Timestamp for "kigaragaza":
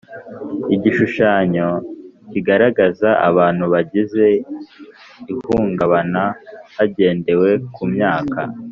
2.31-3.09